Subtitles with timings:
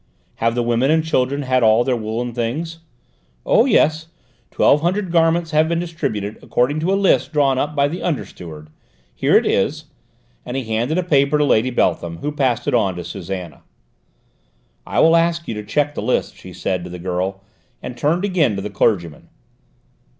[0.37, 2.79] "Have the women and children had all their woollen things?"
[3.45, 4.07] "Oh, yes:
[4.49, 8.25] twelve hundred garments have been distributed according to a list drawn up by the under
[8.25, 8.71] steward;
[9.13, 9.85] here it is,"
[10.43, 13.61] and he handed a paper to Lady Beltham, who passed it on to Susannah.
[14.87, 17.43] "I will ask you to check the list," she said to the girl,
[17.83, 19.29] and turned again to the clergyman.